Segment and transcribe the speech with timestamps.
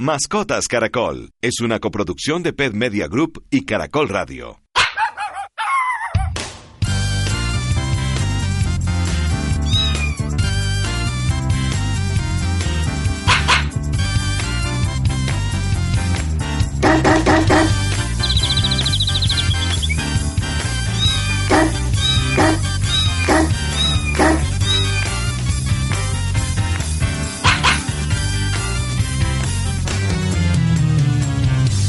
[0.00, 4.67] Mascotas Caracol es una coproducción de Pet Media Group y Caracol Radio.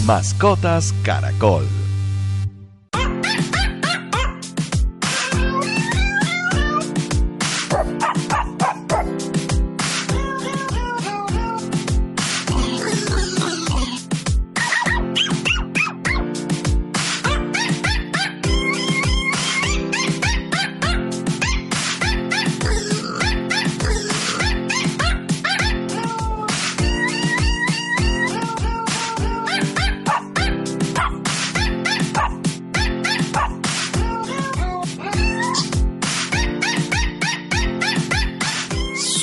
[0.10, 1.79] Mascotas Caracol.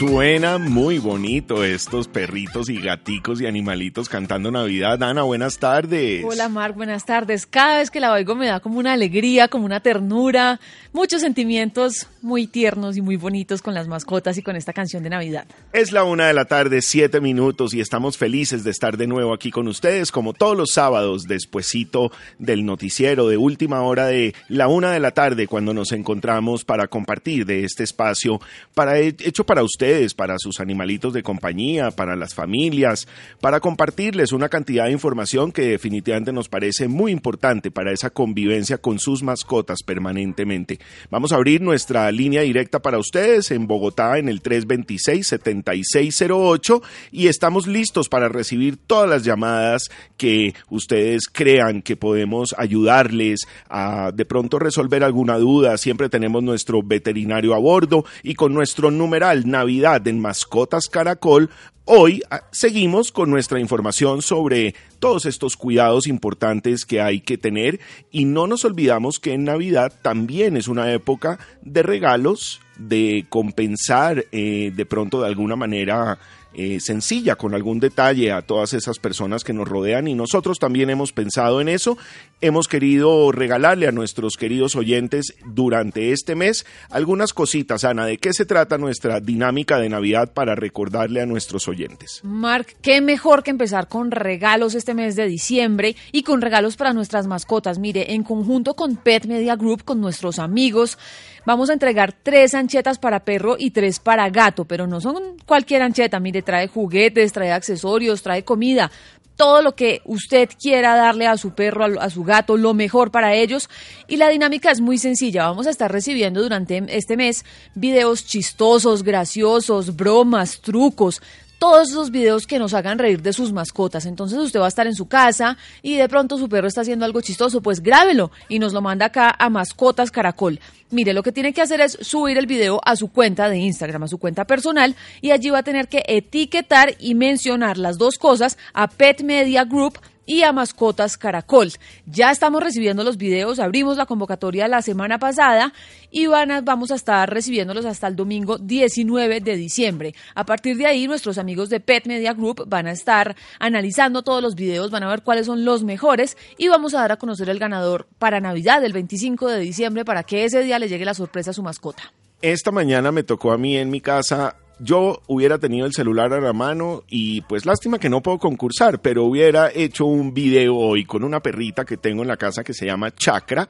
[0.09, 5.03] Suena muy bonito estos perritos y gaticos y animalitos cantando Navidad.
[5.03, 6.25] Ana, buenas tardes.
[6.25, 7.45] Hola, Marc, buenas tardes.
[7.45, 10.61] Cada vez que la oigo me da como una alegría, como una ternura,
[10.93, 15.11] muchos sentimientos muy tiernos y muy bonitos con las mascotas y con esta canción de
[15.11, 15.45] Navidad.
[15.73, 19.35] Es la una de la tarde, siete minutos, y estamos felices de estar de nuevo
[19.35, 24.69] aquí con ustedes, como todos los sábados, despuesito del noticiero de última hora de la
[24.69, 28.41] una de la tarde, cuando nos encontramos para compartir de este espacio
[28.73, 33.07] para, hecho para ustedes para sus animalitos de compañía, para las familias,
[33.41, 38.79] para compartirles una cantidad de información que definitivamente nos parece muy importante para esa convivencia
[38.79, 40.81] con sus mascotas permanentemente.
[41.11, 46.83] Vamos a abrir nuestra línea directa para ustedes en Bogotá en el 326-7608
[47.13, 49.85] y estamos listos para recibir todas las llamadas
[50.17, 55.79] que ustedes crean que podemos ayudarles a de pronto resolver alguna duda.
[55.79, 61.49] Siempre tenemos nuestro veterinario a bordo y con nuestro numeral Navidad en Mascotas Caracol,
[61.85, 67.79] hoy ah, seguimos con nuestra información sobre todos estos cuidados importantes que hay que tener
[68.11, 74.25] y no nos olvidamos que en Navidad también es una época de regalos, de compensar
[74.33, 76.19] eh, de pronto de alguna manera
[76.59, 80.89] eh, sencilla, con algún detalle a todas esas personas que nos rodean y nosotros también
[80.89, 81.99] hemos pensado en eso.
[82.41, 87.85] Hemos querido regalarle a nuestros queridos oyentes durante este mes algunas cositas.
[87.85, 92.21] Ana, ¿de qué se trata nuestra dinámica de Navidad para recordarle a nuestros oyentes?
[92.23, 96.95] Mark, qué mejor que empezar con regalos este mes de diciembre y con regalos para
[96.95, 97.79] nuestras mascotas.
[97.79, 100.97] Mire, en conjunto con Pet Media Group, con nuestros amigos,
[101.45, 105.83] vamos a entregar tres anchetas para perro y tres para gato, pero no son cualquier
[105.83, 108.91] ancheta, mire, trae juguetes, trae accesorios, trae comida,
[109.37, 113.35] todo lo que usted quiera darle a su perro, a, su gato, lo mejor para
[113.35, 113.69] ellos.
[114.09, 115.47] Y la dinámica es muy sencilla.
[115.47, 121.21] Vamos a estar recibiendo durante este mes videos chistosos, graciosos, bromas, trucos
[121.59, 124.07] todos esos videos que nos hagan reír de sus mascotas.
[124.07, 127.05] Entonces usted va a estar en su casa y de pronto su perro está haciendo
[127.05, 130.61] algo chistoso, pues grábelo y nos lo manda acá a Mascotas Caracol.
[130.91, 134.05] Mire, lo que tiene que hacer es subir el video a su cuenta de Instagram,
[134.05, 138.19] a su cuenta personal, y allí va a tener que etiquetar y mencionar las dos
[138.19, 141.73] cosas a Pet Media Group y a Mascotas Caracol.
[142.05, 145.73] Ya estamos recibiendo los videos, abrimos la convocatoria la semana pasada
[146.11, 150.15] y van vamos a estar recibiéndolos hasta el domingo 19 de diciembre.
[150.35, 154.43] A partir de ahí, nuestros amigos de Pet Media Group van a estar analizando todos
[154.43, 157.49] los videos, van a ver cuáles son los mejores y vamos a dar a conocer
[157.49, 161.15] el ganador para Navidad, el 25 de diciembre, para que ese día le llegue la
[161.15, 162.13] sorpresa a su mascota.
[162.43, 166.41] Esta mañana me tocó a mí en mi casa yo hubiera tenido el celular a
[166.41, 171.05] la mano y pues lástima que no puedo concursar, pero hubiera hecho un video hoy
[171.05, 173.69] con una perrita que tengo en la casa que se llama Chakra,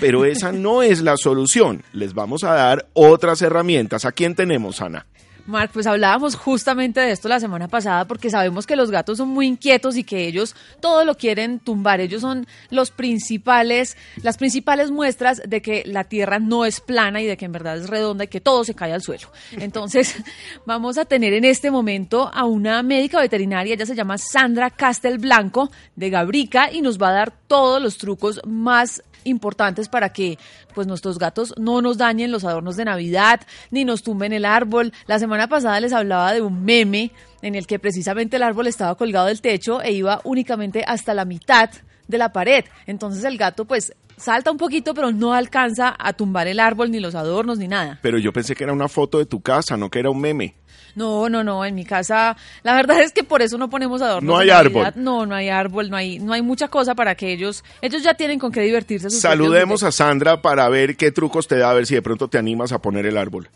[0.00, 1.82] pero esa no es la solución.
[1.92, 4.04] Les vamos a dar otras herramientas.
[4.04, 5.06] ¿A quién tenemos, Ana?
[5.46, 9.28] Marc, pues hablábamos justamente de esto la semana pasada porque sabemos que los gatos son
[9.28, 12.00] muy inquietos y que ellos todo lo quieren tumbar.
[12.00, 17.26] Ellos son los principales, las principales muestras de que la tierra no es plana y
[17.26, 19.28] de que en verdad es redonda y que todo se cae al suelo.
[19.52, 20.16] Entonces,
[20.66, 25.70] vamos a tener en este momento a una médica veterinaria, ella se llama Sandra Castelblanco
[25.94, 30.38] de Gabrica y nos va a dar todos los trucos más importantes para que
[30.74, 33.40] pues nuestros gatos no nos dañen los adornos de Navidad
[33.70, 34.92] ni nos tumben el árbol.
[35.06, 37.12] La semana pasada les hablaba de un meme
[37.42, 41.24] en el que precisamente el árbol estaba colgado del techo e iba únicamente hasta la
[41.24, 41.70] mitad
[42.08, 42.64] de la pared.
[42.86, 47.00] Entonces el gato pues salta un poquito, pero no alcanza a tumbar el árbol, ni
[47.00, 47.98] los adornos, ni nada.
[48.02, 50.54] Pero yo pensé que era una foto de tu casa, no que era un meme.
[50.94, 54.28] No, no, no, en mi casa, la verdad es que por eso no ponemos adornos.
[54.28, 54.92] No hay árbol.
[54.94, 58.14] No, no hay árbol, no hay, no hay mucha cosa para que ellos, ellos ya
[58.14, 59.10] tienen con qué divertirse.
[59.10, 62.38] Saludemos a Sandra para ver qué trucos te da, a ver si de pronto te
[62.38, 63.48] animas a poner el árbol.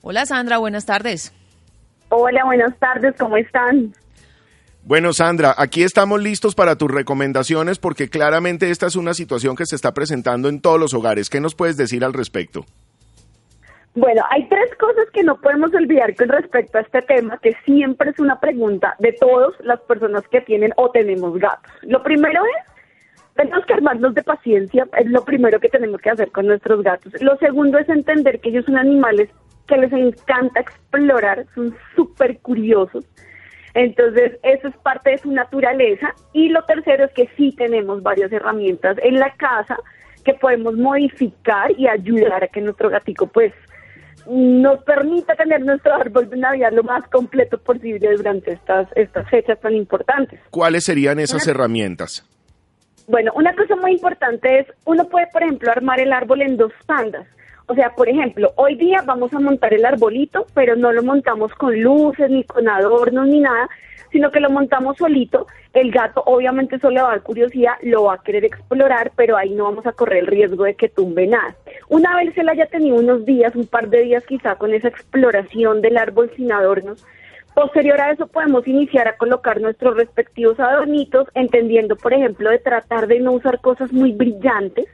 [0.00, 1.32] Hola Sandra, buenas tardes.
[2.08, 3.94] Hola, buenas tardes, ¿cómo están?
[4.84, 9.64] Bueno, Sandra, aquí estamos listos para tus recomendaciones porque claramente esta es una situación que
[9.64, 11.30] se está presentando en todos los hogares.
[11.30, 12.66] ¿Qué nos puedes decir al respecto?
[13.94, 18.10] Bueno, hay tres cosas que no podemos olvidar con respecto a este tema, que siempre
[18.10, 21.70] es una pregunta de todas las personas que tienen o tenemos gatos.
[21.82, 26.30] Lo primero es, tenemos que armarnos de paciencia, es lo primero que tenemos que hacer
[26.32, 27.12] con nuestros gatos.
[27.20, 29.28] Lo segundo es entender que ellos son animales
[29.66, 33.04] que les encanta explorar, son súper curiosos.
[33.74, 36.14] Entonces, eso es parte de su naturaleza.
[36.32, 39.78] Y lo tercero es que sí tenemos varias herramientas en la casa
[40.24, 43.52] que podemos modificar y ayudar a que nuestro gatico pues
[44.26, 49.58] nos permita tener nuestro árbol de Navidad lo más completo posible durante estas, estas fechas
[49.60, 50.40] tan importantes.
[50.50, 52.24] ¿Cuáles serían esas herramientas?
[53.08, 56.72] Bueno, una cosa muy importante es, uno puede, por ejemplo, armar el árbol en dos
[56.86, 57.26] tandas.
[57.66, 61.52] O sea, por ejemplo, hoy día vamos a montar el arbolito, pero no lo montamos
[61.54, 63.68] con luces, ni con adornos, ni nada,
[64.10, 65.46] sino que lo montamos solito.
[65.72, 69.36] El gato obviamente solo le va a dar curiosidad, lo va a querer explorar, pero
[69.36, 71.54] ahí no vamos a correr el riesgo de que tumbe nada.
[71.88, 75.80] Una vez le haya tenido unos días, un par de días quizá con esa exploración
[75.80, 77.04] del árbol sin adornos,
[77.54, 83.06] Posterior a eso podemos iniciar a colocar nuestros respectivos adornitos, entendiendo, por ejemplo, de tratar
[83.06, 84.86] de no usar cosas muy brillantes.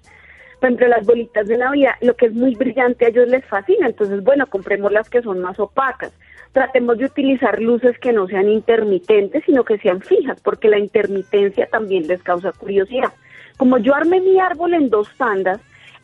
[0.60, 3.86] Por ejemplo, las bolitas de Navidad, lo que es muy brillante a ellos les fascina,
[3.86, 6.12] entonces, bueno, compremos las que son más opacas
[6.52, 11.66] tratemos de utilizar luces que no sean intermitentes, sino que sean fijas, porque la intermitencia
[11.66, 13.12] también les causa curiosidad.
[13.56, 15.60] Como yo armé mi árbol en dos tandas,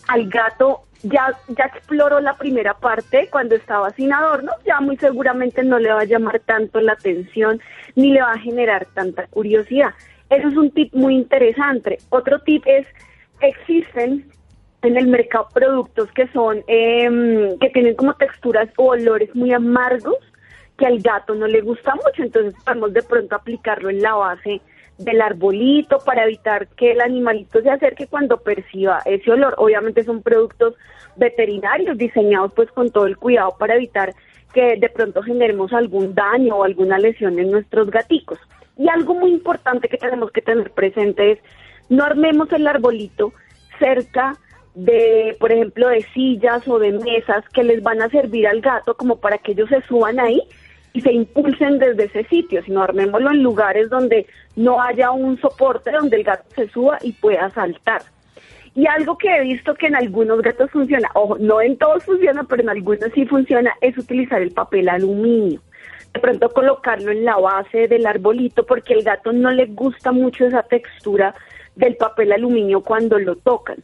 [0.09, 5.63] al gato ya, ya exploró la primera parte cuando estaba sin adornos, ya muy seguramente
[5.63, 7.61] no le va a llamar tanto la atención
[7.95, 9.91] ni le va a generar tanta curiosidad.
[10.31, 11.99] Eso es un tip muy interesante.
[12.11, 12.87] Otro tip es,
[13.41, 14.27] existen
[14.85, 20.19] en el mercado productos que son, eh, que tienen como texturas o olores muy amargos
[20.79, 24.61] que al gato no le gusta mucho, entonces podemos de pronto aplicarlo en la base
[24.99, 29.55] del arbolito para evitar que el animalito se acerque cuando perciba ese olor.
[29.59, 30.75] Obviamente son productos
[31.17, 34.15] veterinarios diseñados pues con todo el cuidado para evitar
[34.53, 38.39] que de pronto generemos algún daño o alguna lesión en nuestros gaticos.
[38.77, 41.39] Y algo muy importante que tenemos que tener presente es
[41.89, 43.33] no armemos el arbolito
[43.79, 44.37] cerca
[44.75, 48.95] de, por ejemplo, de sillas o de mesas que les van a servir al gato
[48.95, 50.43] como para que ellos se suban ahí
[50.93, 54.27] y se impulsen desde ese sitio, sino armémoslo en lugares donde
[54.57, 58.03] no haya un soporte donde el gato se suba y pueda saltar.
[58.77, 62.43] Y algo que he visto que en algunos gatos funciona, ojo, no en todos funciona,
[62.45, 65.61] pero en algunos sí funciona, es utilizar el papel aluminio.
[66.13, 70.47] De pronto colocarlo en la base del arbolito porque el gato no le gusta mucho
[70.47, 71.35] esa textura
[71.77, 73.77] del papel aluminio cuando lo tocan.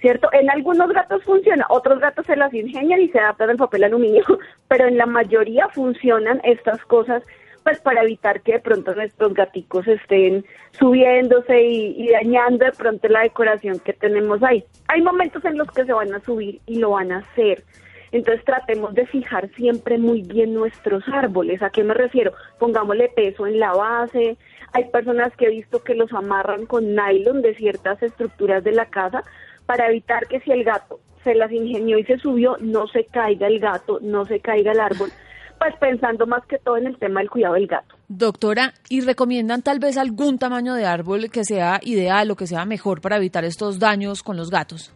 [0.00, 0.28] ¿Cierto?
[0.32, 4.24] En algunos gatos funciona, otros gatos se las ingenian y se adaptan al papel aluminio,
[4.68, 7.22] pero en la mayoría funcionan estas cosas
[7.64, 13.20] pues para evitar que de pronto nuestros gaticos estén subiéndose y, dañando de pronto la
[13.20, 14.64] decoración que tenemos ahí.
[14.86, 17.64] Hay momentos en los que se van a subir y lo van a hacer.
[18.10, 21.62] Entonces tratemos de fijar siempre muy bien nuestros árboles.
[21.62, 22.32] ¿A qué me refiero?
[22.58, 24.38] Pongámosle peso en la base.
[24.72, 28.86] Hay personas que he visto que los amarran con nylon de ciertas estructuras de la
[28.86, 29.22] casa
[29.68, 33.48] para evitar que si el gato se las ingenió y se subió, no se caiga
[33.48, 35.10] el gato, no se caiga el árbol
[35.58, 37.96] pues pensando más que todo en el tema del cuidado del gato.
[38.06, 42.64] Doctora, ¿y recomiendan tal vez algún tamaño de árbol que sea ideal o que sea
[42.64, 44.94] mejor para evitar estos daños con los gatos?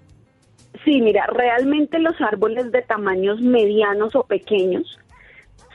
[0.85, 4.99] Sí, mira, realmente los árboles de tamaños medianos o pequeños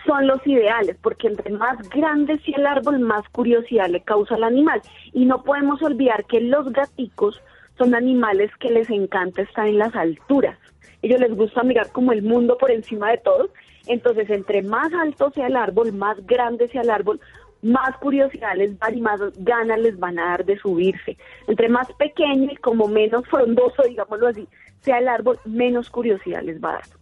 [0.05, 4.45] son los ideales, porque entre más grande sea el árbol, más curiosidad le causa al
[4.45, 4.81] animal.
[5.11, 7.41] Y no podemos olvidar que los gaticos
[7.77, 10.57] son animales que les encanta estar en las alturas.
[11.01, 13.51] Ellos les gusta mirar como el mundo por encima de todos
[13.87, 17.19] entonces, entre más alto sea el árbol, más grande sea el árbol,
[17.61, 21.17] más curiosidad les van y más ganas les van a dar de subirse.
[21.47, 24.47] Entre más pequeño y como menos frondoso, digámoslo así,
[24.81, 26.96] sea el árbol, menos curiosidad les va a dar.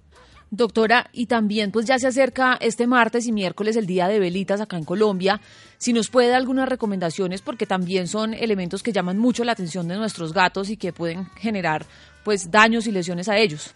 [0.55, 4.61] Doctora, y también pues ya se acerca este martes y miércoles el día de velitas
[4.61, 5.41] acá en Colombia.
[5.77, 9.87] Si nos puede dar algunas recomendaciones porque también son elementos que llaman mucho la atención
[9.87, 11.85] de nuestros gatos y que pueden generar
[12.23, 13.75] pues daños y lesiones a ellos.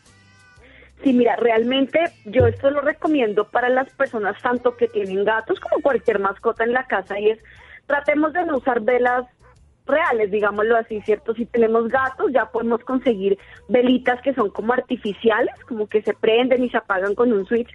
[1.03, 5.81] Sí, mira, realmente yo esto lo recomiendo para las personas tanto que tienen gatos como
[5.81, 7.39] cualquier mascota en la casa y es
[7.87, 9.25] tratemos de no usar velas
[9.89, 11.33] reales, digámoslo así, ¿cierto?
[11.33, 16.63] Si tenemos gatos ya podemos conseguir velitas que son como artificiales, como que se prenden
[16.63, 17.69] y se apagan con un switch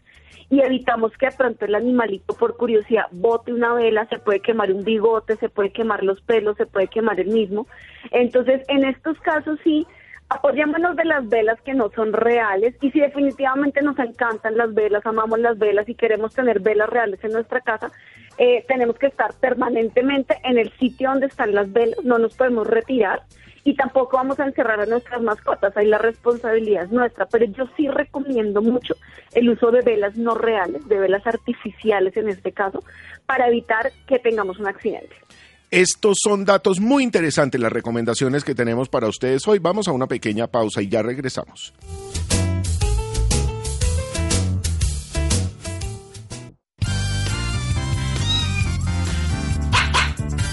[0.51, 4.73] y evitamos que de pronto el animalito por curiosidad bote una vela, se puede quemar
[4.73, 7.67] un bigote, se puede quemar los pelos, se puede quemar el mismo.
[8.11, 9.87] Entonces, en estos casos sí
[10.29, 15.05] apoyémonos de las velas que no son reales y si definitivamente nos encantan las velas,
[15.07, 17.93] amamos las velas y queremos tener velas reales en nuestra casa,
[18.39, 22.67] eh, tenemos que estar permanentemente en el sitio donde están las velas, no nos podemos
[22.67, 23.23] retirar
[23.65, 27.65] y tampoco vamos a encerrar a nuestras mascotas, ahí la responsabilidad es nuestra, pero yo
[27.77, 28.95] sí recomiendo mucho
[29.33, 32.83] el uso de velas no reales, de velas artificiales en este caso,
[33.25, 35.15] para evitar que tengamos un accidente.
[35.75, 39.59] Estos son datos muy interesantes, las recomendaciones que tenemos para ustedes hoy.
[39.59, 41.75] Vamos a una pequeña pausa y ya regresamos.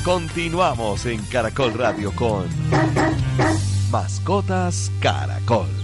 [0.03, 2.47] Continuamos en Caracol Radio con
[3.91, 5.80] Mascotas Caracol.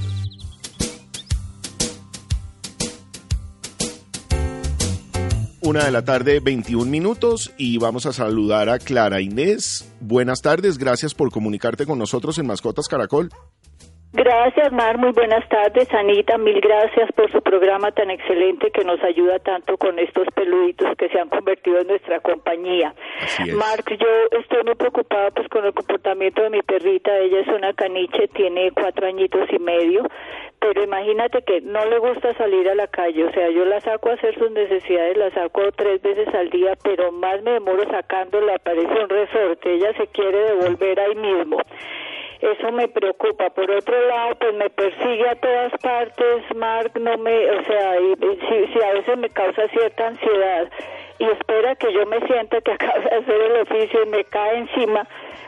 [5.67, 9.91] Una de la tarde, 21 minutos, y vamos a saludar a Clara Inés.
[10.00, 13.29] Buenas tardes, gracias por comunicarte con nosotros en Mascotas Caracol.
[14.13, 14.97] Gracias, Mar.
[14.97, 16.37] Muy buenas tardes, Anita.
[16.37, 21.09] Mil gracias por su programa tan excelente que nos ayuda tanto con estos peluditos que
[21.09, 22.95] se han convertido en nuestra compañía.
[23.53, 27.15] Mark, yo estoy muy preocupada pues con el comportamiento de mi perrita.
[27.17, 30.07] Ella es una caniche, tiene cuatro añitos y medio
[30.59, 34.09] pero imagínate que no le gusta salir a la calle, o sea, yo la saco
[34.09, 38.55] a hacer sus necesidades, la saco tres veces al día, pero más me demoro sacándola,
[38.55, 41.57] aparece un resorte, ella se quiere devolver ahí mismo.
[42.41, 43.50] Eso me preocupa.
[43.50, 48.15] Por otro lado, pues me persigue a todas partes, Mark, no me, o sea, y,
[48.15, 50.70] si, si a veces me causa cierta ansiedad
[51.19, 54.57] y espera que yo me sienta que acabo de hacer el oficio y me cae
[54.57, 55.07] encima,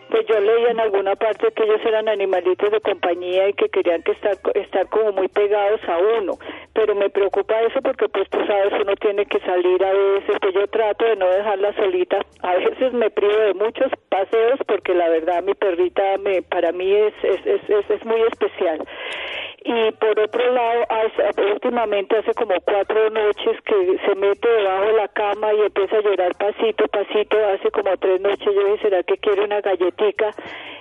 [0.10, 4.02] pues yo leía en alguna parte que ellos eran animalitos de compañía y que querían
[4.04, 6.34] que estar, estar como muy pegados a uno,
[6.74, 10.54] pero me preocupa eso porque pues tú sabes uno tiene que salir a veces, pues
[10.54, 15.10] yo trato de no dejarla solita, a veces me privo de muchos paseos porque la
[15.10, 18.80] verdad mi perrita me para mí es es, es, es muy especial
[19.66, 20.86] y por otro lado
[21.54, 26.02] últimamente hace como cuatro noches que se mete debajo de la cama y empieza a
[26.02, 28.46] llorar pasito pasito hace como tres noches.
[28.46, 30.32] Yo dije será que quiere una galletica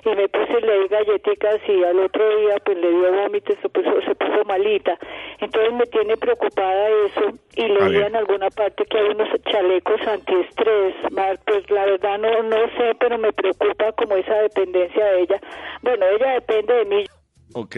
[0.04, 3.68] y me puse le di galletitas y al otro día pues le dio vómito se
[3.68, 4.96] puso, se puso malita.
[5.40, 10.94] Entonces me tiene preocupada eso y leía en alguna parte que hay unos chalecos antiestrés
[11.44, 15.40] pues la verdad no no sé pero me preocupa como esa dependencia de ella.
[15.82, 17.04] Bueno ella depende de mí
[17.60, 17.76] Ok,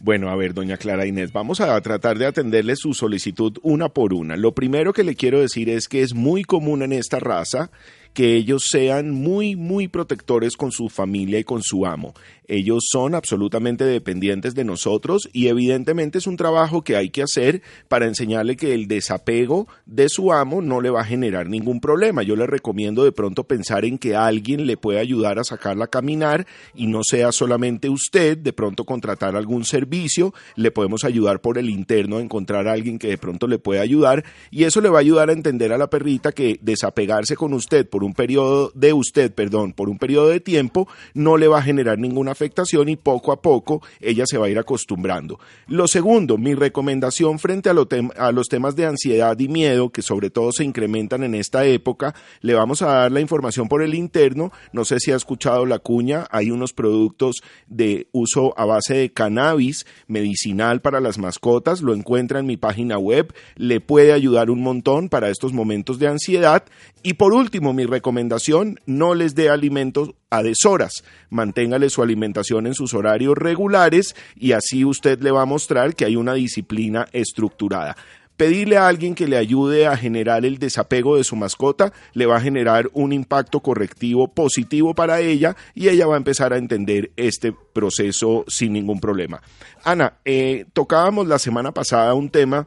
[0.00, 4.12] bueno, a ver, doña Clara Inés, vamos a tratar de atenderle su solicitud una por
[4.12, 4.36] una.
[4.36, 7.70] Lo primero que le quiero decir es que es muy común en esta raza
[8.14, 12.14] que ellos sean muy, muy protectores con su familia y con su amo.
[12.48, 17.62] Ellos son absolutamente dependientes de nosotros y evidentemente es un trabajo que hay que hacer
[17.88, 22.22] para enseñarle que el desapego de su amo no le va a generar ningún problema.
[22.22, 25.90] Yo le recomiendo de pronto pensar en que alguien le puede ayudar a sacarla a
[25.90, 31.58] caminar y no sea solamente usted, de pronto contratar algún servicio, le podemos ayudar por
[31.58, 34.90] el interno a encontrar a alguien que de pronto le pueda ayudar y eso le
[34.90, 38.92] va a ayudar a entender a la perrita que desapegarse con usted un periodo de
[38.92, 42.96] usted, perdón, por un periodo de tiempo no le va a generar ninguna afectación y
[42.96, 45.38] poco a poco ella se va a ir acostumbrando.
[45.66, 47.74] Lo segundo, mi recomendación frente a,
[48.16, 52.14] a los temas de ansiedad y miedo, que sobre todo se incrementan en esta época,
[52.40, 54.52] le vamos a dar la información por el interno.
[54.72, 59.12] No sé si ha escuchado la cuña, hay unos productos de uso a base de
[59.12, 64.62] cannabis medicinal para las mascotas, lo encuentra en mi página web, le puede ayudar un
[64.62, 66.64] montón para estos momentos de ansiedad.
[67.02, 71.04] Y por último, mi recomendación, no les dé alimentos a deshoras.
[71.30, 76.04] Manténgale su alimentación en sus horarios regulares y así usted le va a mostrar que
[76.04, 77.96] hay una disciplina estructurada.
[78.36, 82.38] Pedirle a alguien que le ayude a generar el desapego de su mascota le va
[82.38, 87.12] a generar un impacto correctivo positivo para ella y ella va a empezar a entender
[87.16, 89.42] este proceso sin ningún problema.
[89.84, 92.66] Ana, eh, tocábamos la semana pasada un tema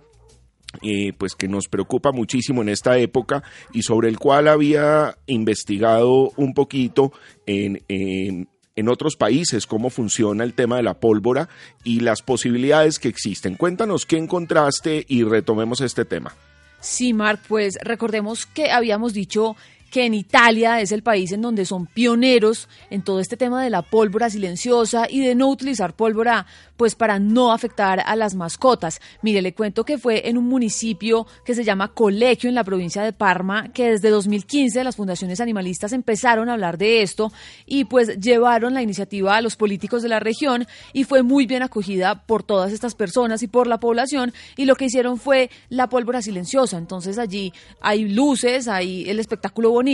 [0.82, 6.32] eh, pues que nos preocupa muchísimo en esta época y sobre el cual había investigado
[6.38, 7.12] un poquito
[7.46, 8.48] en, en,
[8.88, 11.50] otros países cómo funciona el tema de la pólvora
[11.84, 13.56] y las posibilidades que existen.
[13.56, 16.34] Cuéntanos qué encontraste y retomemos este tema.
[16.82, 19.56] Sí, Mark, pues recordemos que habíamos dicho
[19.96, 23.70] que en Italia es el país en donde son pioneros en todo este tema de
[23.70, 29.00] la pólvora silenciosa y de no utilizar pólvora pues para no afectar a las mascotas.
[29.22, 33.04] Mire, le cuento que fue en un municipio que se llama Colegio en la provincia
[33.04, 37.32] de Parma que desde 2015 las fundaciones animalistas empezaron a hablar de esto
[37.66, 41.64] y pues llevaron la iniciativa a los políticos de la región y fue muy bien
[41.64, 45.88] acogida por todas estas personas y por la población y lo que hicieron fue la
[45.88, 46.78] pólvora silenciosa.
[46.78, 49.85] Entonces allí hay luces, hay el espectáculo bonito,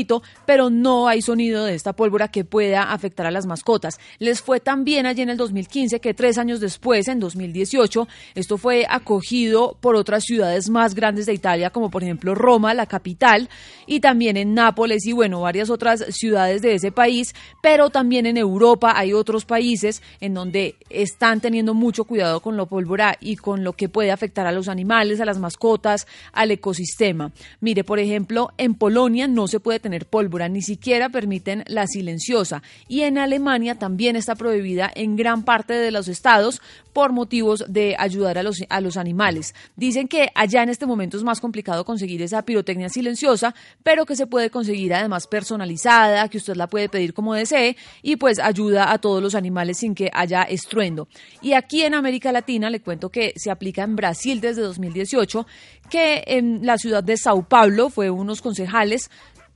[0.45, 3.99] pero no hay sonido de esta pólvora que pueda afectar a las mascotas.
[4.19, 8.85] Les fue también allí en el 2015 que tres años después, en 2018, esto fue
[8.89, 13.49] acogido por otras ciudades más grandes de Italia, como por ejemplo Roma, la capital,
[13.85, 18.37] y también en Nápoles y bueno, varias otras ciudades de ese país, pero también en
[18.37, 23.63] Europa hay otros países en donde están teniendo mucho cuidado con la pólvora y con
[23.63, 27.31] lo que puede afectar a los animales, a las mascotas, al ecosistema.
[27.59, 32.63] Mire, por ejemplo, en Polonia no se puede tener pólvora, ni siquiera permiten la silenciosa.
[32.87, 36.61] Y en Alemania también está prohibida en gran parte de los estados
[36.93, 39.55] por motivos de ayudar a los, a los animales.
[39.75, 44.15] Dicen que allá en este momento es más complicado conseguir esa pirotecnia silenciosa, pero que
[44.15, 48.91] se puede conseguir además personalizada, que usted la puede pedir como desee y pues ayuda
[48.91, 51.07] a todos los animales sin que haya estruendo.
[51.41, 55.45] Y aquí en América Latina le cuento que se aplica en Brasil desde 2018,
[55.89, 59.09] que en la ciudad de Sao Paulo fue unos concejales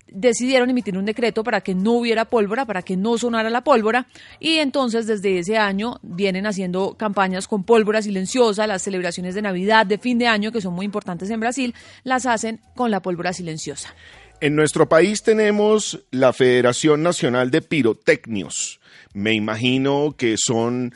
[0.07, 4.07] decidieron emitir un decreto para que no hubiera pólvora, para que no sonara la pólvora,
[4.39, 9.85] y entonces desde ese año vienen haciendo campañas con pólvora silenciosa, las celebraciones de Navidad,
[9.85, 13.33] de fin de año, que son muy importantes en Brasil, las hacen con la pólvora
[13.33, 13.93] silenciosa.
[14.41, 18.79] En nuestro país tenemos la Federación Nacional de Pirotecnios.
[19.13, 20.93] Me imagino que son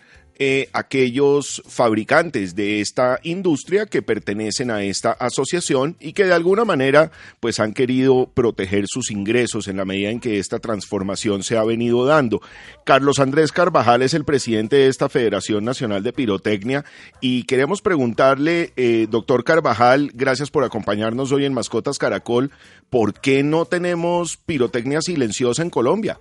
[0.72, 7.12] aquellos fabricantes de esta industria que pertenecen a esta asociación y que de alguna manera
[7.42, 11.64] pues han querido proteger sus ingresos en la medida en que esta transformación se ha
[11.64, 12.42] venido dando.
[12.86, 16.86] Carlos Andrés Carvajal es el presidente de esta Federación Nacional de Pirotecnia
[17.20, 22.52] y queremos preguntarle, eh, doctor Carvajal, gracias por acompañarnos hoy en Mascotas Caracol,
[22.90, 26.18] ¿por qué no tenemos pirotecnia silenciosa en Colombia?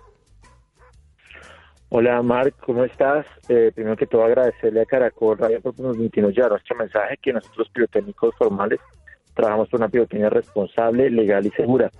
[1.91, 3.25] Hola Marc, ¿cómo estás?
[3.49, 7.71] Eh, primero que todo agradecerle a Caracol Radio por permitirnos llevar nuestro mensaje que nosotros
[7.71, 8.79] pirotécnicos formales
[9.33, 11.91] trabajamos por una pirotecnia responsable, legal y segura.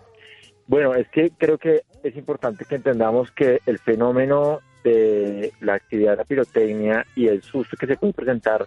[0.67, 6.11] Bueno, es que creo que es importante que entendamos que el fenómeno de la actividad
[6.11, 8.67] de la pirotecnia y el susto que se puede presentar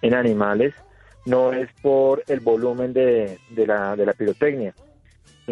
[0.00, 0.74] en animales
[1.26, 4.74] no es por el volumen de, de, la, de la pirotecnia,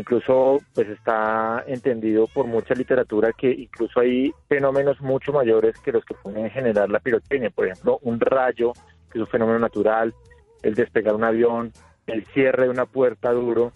[0.00, 6.02] Incluso pues está entendido por mucha literatura que incluso hay fenómenos mucho mayores que los
[6.06, 7.50] que pueden generar la pirotecnia.
[7.50, 8.72] Por ejemplo, un rayo,
[9.12, 10.14] que es un fenómeno natural,
[10.62, 11.70] el despegar un avión,
[12.06, 13.72] el cierre de una puerta duro,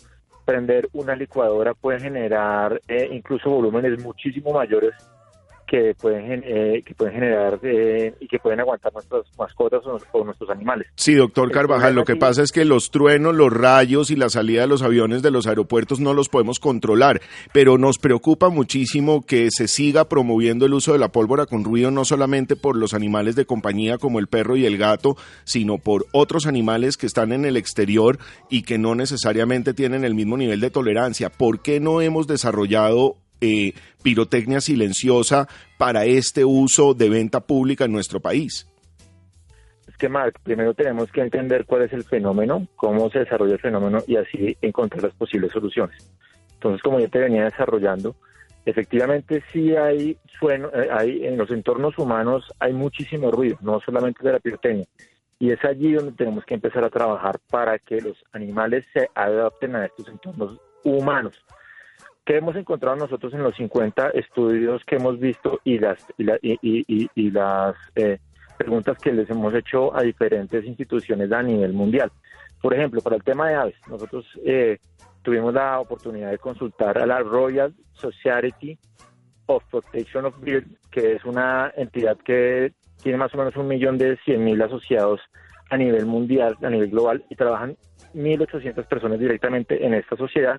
[0.47, 4.95] prender una licuadora puede generar eh, incluso volúmenes muchísimo mayores
[5.67, 10.51] que pueden, eh, que pueden generar eh, y que pueden aguantar nuestras mascotas o, nuestros
[10.51, 10.89] animales.
[10.97, 14.63] Sí, doctor Carvajal, lo que pasa es que los truenos, los rayos y la salida
[14.63, 17.21] de los aviones de los aeropuertos no los podemos controlar,
[17.53, 21.91] pero nos preocupa muchísimo que se siga promoviendo el uso de la pólvora con ruido
[21.91, 26.07] no solamente por los animales de compañía como el perro y el gato, sino por
[26.13, 28.19] otros animales que están en el exterior
[28.51, 31.31] y que no necesariamente tienen el mismo nivel de tolerancia.
[31.31, 37.93] ¿Por qué no hemos desarrollado eh, pirotecnia silenciosa para este uso de venta pública en
[37.93, 38.67] nuestro país?
[39.87, 43.61] Es que, Mark, primero tenemos que entender cuál es el fenómeno, cómo se desarrolla el
[43.61, 45.97] fenómeno y así encontrar las posibles soluciones.
[46.55, 48.17] Entonces, como yo te venía desarrollando,
[48.65, 54.25] efectivamente sí hay sueno, eh, hay en los entornos humanos hay muchísimo ruido, no solamente
[54.25, 54.87] de la pirotecnia.
[55.39, 59.77] Y es allí donde tenemos que empezar a trabajar para que los animales se adapten
[59.77, 61.35] a estos entornos humanos.
[62.25, 67.77] ¿Qué hemos encontrado nosotros en los 50 estudios que hemos visto y las, y, las
[67.97, 68.19] eh,
[68.57, 72.11] preguntas que les hemos hecho a diferentes instituciones a nivel mundial?
[72.63, 74.79] Por ejemplo, para el tema de aves, nosotros eh,
[75.23, 78.79] tuvimos la oportunidad de consultar a la Royal Society
[79.45, 83.99] of Protection of Birds, que es una entidad que tiene más o menos un millón
[83.99, 85.21] de cien mil asociados
[85.69, 87.77] a nivel mundial, a nivel global, y trabajan
[88.15, 90.59] 1.800 personas directamente en esta sociedad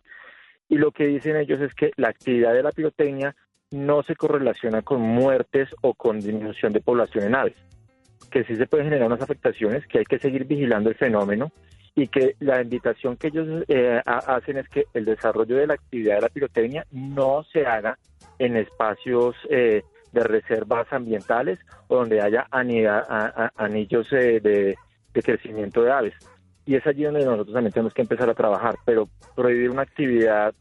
[0.70, 3.36] y lo que dicen ellos es que la actividad de la pirotecnia
[3.72, 7.56] no se correlaciona con muertes o con disminución de población en aves,
[8.32, 11.52] que sí se pueden generar unas afectaciones, que hay que seguir vigilando el fenómeno
[11.96, 16.16] y que la invitación que ellos eh, hacen es que el desarrollo de la actividad
[16.16, 17.98] de la pirotecnia no se haga
[18.38, 26.14] en espacios eh, de reservas ambientales o donde haya anillos eh, de crecimiento de aves
[26.66, 30.54] y es allí donde nosotros también tenemos que empezar a trabajar, pero prohibir una actividad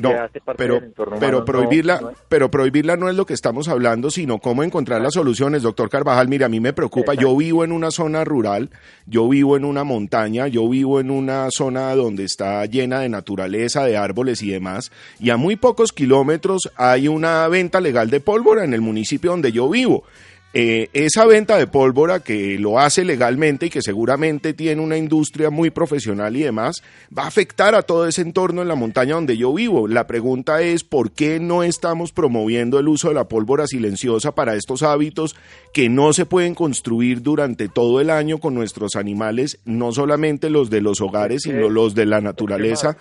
[0.00, 0.14] no,
[0.56, 0.80] pero,
[1.18, 5.14] pero prohibirla, no, pero prohibirla no es lo que estamos hablando, sino cómo encontrar las
[5.14, 6.28] soluciones, doctor Carvajal.
[6.28, 7.12] Mira, a mí me preocupa.
[7.14, 8.70] Yo vivo en una zona rural,
[9.06, 13.84] yo vivo en una montaña, yo vivo en una zona donde está llena de naturaleza,
[13.84, 18.64] de árboles y demás, y a muy pocos kilómetros hay una venta legal de pólvora
[18.64, 20.04] en el municipio donde yo vivo.
[20.52, 25.48] Eh, esa venta de pólvora que lo hace legalmente y que seguramente tiene una industria
[25.48, 26.82] muy profesional y demás,
[27.16, 29.86] va a afectar a todo ese entorno en la montaña donde yo vivo.
[29.86, 34.56] La pregunta es, ¿por qué no estamos promoviendo el uso de la pólvora silenciosa para
[34.56, 35.36] estos hábitos
[35.72, 40.68] que no se pueden construir durante todo el año con nuestros animales, no solamente los
[40.68, 42.96] de los hogares, sino los de la naturaleza?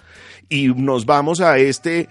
[0.49, 2.09] Y nos vamos a este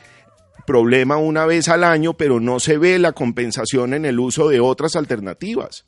[0.68, 4.60] problema una vez al año, pero no se ve la compensación en el uso de
[4.60, 5.86] otras alternativas.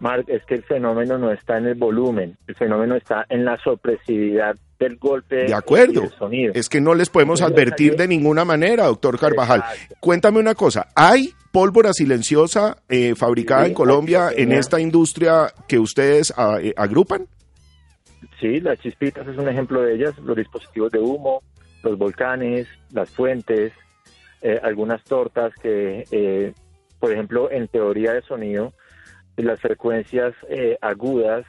[0.00, 3.56] Mark, es que el fenómeno no está en el volumen, el fenómeno está en la
[3.58, 6.08] sorpresividad del golpe de acuerdo.
[6.18, 6.52] sonido.
[6.54, 9.62] Es que no les podemos advertir de ninguna manera, doctor Carvajal.
[10.00, 16.34] Cuéntame una cosa, ¿hay pólvora silenciosa eh, fabricada en Colombia en esta industria que ustedes
[16.36, 17.26] ah, eh, agrupan?
[18.40, 21.42] Sí, las chispitas es un ejemplo de ellas, los dispositivos de humo,
[21.82, 23.72] los volcanes, las fuentes,
[24.42, 26.54] eh, algunas tortas que, eh,
[26.98, 28.72] por ejemplo, en teoría de sonido,
[29.36, 31.46] las frecuencias eh, agudas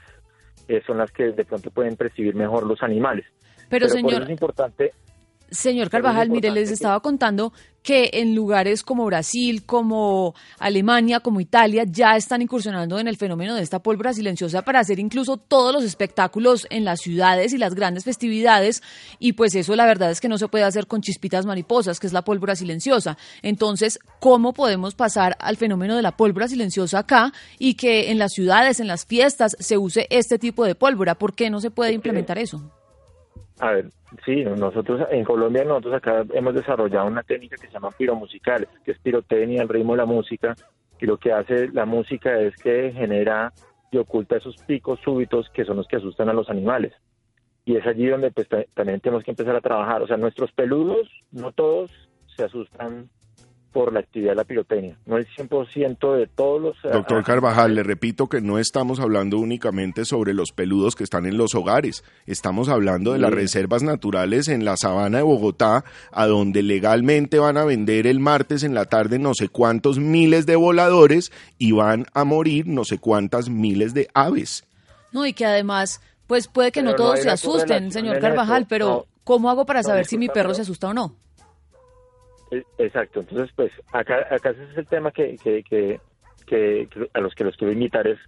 [0.88, 3.26] son las que de pronto pueden percibir mejor los animales.
[3.70, 4.94] Pero, señor, es importante
[5.52, 7.52] Señor Carvajal, mire, les estaba contando
[7.84, 13.56] que en lugares como Brasil, como Alemania, como Italia, ya están incursionando en el fenómeno
[13.56, 17.76] de esta pólvora silenciosa para hacer incluso todos los espectáculos en las ciudades y las
[17.76, 18.82] grandes festividades.
[19.20, 22.08] Y pues eso la verdad es que no se puede hacer con chispitas mariposas, que
[22.08, 23.18] es la pólvora silenciosa.
[23.42, 28.32] Entonces, ¿cómo podemos pasar al fenómeno de la pólvora silenciosa acá y que en las
[28.32, 31.16] ciudades, en las fiestas, se use este tipo de pólvora?
[31.16, 32.72] ¿Por qué no se puede implementar eso?
[33.60, 33.92] A ver,
[34.26, 38.91] sí, nosotros en Colombia nosotros acá hemos desarrollado una técnica que se llama piromusical, que
[38.91, 40.56] es pirotecnia, el ritmo de la música,
[41.00, 43.52] y lo que hace la música es que genera
[43.91, 46.93] y oculta esos picos súbitos que son los que asustan a los animales.
[47.65, 50.02] Y es allí donde pues, también tenemos que empezar a trabajar.
[50.02, 51.91] O sea, nuestros peludos, no todos
[52.36, 53.10] se asustan
[53.71, 54.97] por la actividad de la pirotecnia.
[55.05, 56.75] No el 100% de todos los...
[56.84, 61.25] Eh, Doctor Carvajal, le repito que no estamos hablando únicamente sobre los peludos que están
[61.25, 62.03] en los hogares.
[62.25, 67.57] Estamos hablando de las reservas naturales en la sabana de Bogotá, a donde legalmente van
[67.57, 72.05] a vender el martes en la tarde no sé cuántos miles de voladores y van
[72.13, 74.65] a morir no sé cuántas miles de aves.
[75.12, 79.49] No, y que además, pues puede que no todos se asusten, señor Carvajal, pero ¿cómo
[79.49, 81.15] hago para saber si mi perro se asusta o no?
[82.52, 87.34] E, exacto, entonces pues acá, acá ese es el tema que, que, que, a los
[87.34, 88.20] que los quiero invitar es,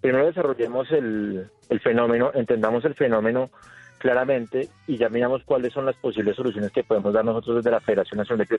[0.00, 3.50] primero desarrollemos el, el fenómeno, entendamos el fenómeno
[3.98, 7.80] claramente y ya miramos cuáles son las posibles soluciones que podemos dar nosotros desde la
[7.80, 8.58] Federación Nacional de.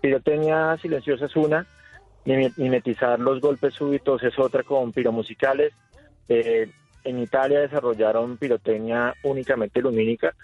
[0.00, 1.66] Pirotecnia silenciosa es una,
[2.26, 5.72] Mimetizar los golpes súbitos es otra con piromusicales.
[6.28, 6.68] Eh,
[7.04, 10.34] en Italia desarrollaron pirotecnia únicamente lumínica,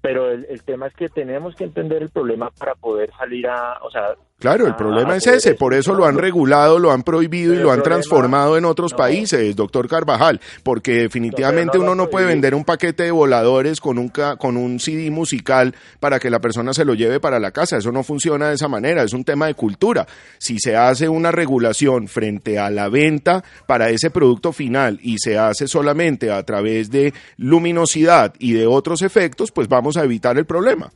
[0.00, 3.78] pero el, el, tema es que tenemos que entender el problema para poder salir a,
[3.82, 7.52] o sea, Claro, el problema es ese, por eso lo han regulado, lo han prohibido
[7.52, 12.54] y lo han transformado en otros países, doctor Carvajal, porque definitivamente uno no puede vender
[12.54, 16.86] un paquete de voladores con un, con un CD musical para que la persona se
[16.86, 19.52] lo lleve para la casa, eso no funciona de esa manera, es un tema de
[19.52, 20.06] cultura.
[20.38, 25.36] Si se hace una regulación frente a la venta para ese producto final y se
[25.36, 30.46] hace solamente a través de luminosidad y de otros efectos, pues vamos a evitar el
[30.46, 30.90] problema.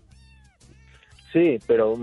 [1.35, 1.97] Sí, pero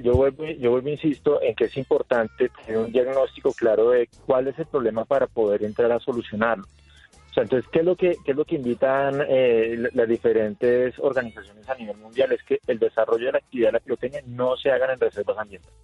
[0.00, 4.46] yo vuelvo, yo vuelvo, insisto, en que es importante tener un diagnóstico claro de cuál
[4.46, 6.62] es el problema para poder entrar a solucionarlo.
[6.62, 10.96] O sea, entonces, ¿qué es lo que, qué es lo que invitan eh, las diferentes
[11.00, 12.30] organizaciones a nivel mundial?
[12.30, 15.36] Es que el desarrollo de la actividad de la pirotecnia no se hagan en reservas
[15.36, 15.76] ambientales.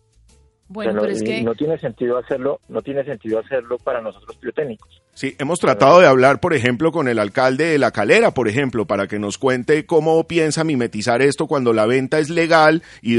[0.72, 1.42] Bueno, pero es que...
[1.42, 5.02] No tiene sentido hacerlo, no tiene sentido hacerlo para nosotros biotécnicos.
[5.12, 8.86] Sí, hemos tratado de hablar, por ejemplo, con el alcalde de La Calera, por ejemplo,
[8.86, 13.18] para que nos cuente cómo piensa mimetizar esto cuando la venta es legal y